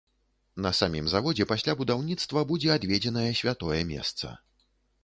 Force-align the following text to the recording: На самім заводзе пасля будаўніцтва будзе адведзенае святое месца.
На 0.65 0.69
самім 0.77 1.09
заводзе 1.13 1.47
пасля 1.51 1.75
будаўніцтва 1.83 2.45
будзе 2.53 2.73
адведзенае 2.79 3.31
святое 3.43 3.81
месца. 3.95 4.37